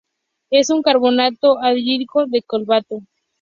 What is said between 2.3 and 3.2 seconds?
cobalto.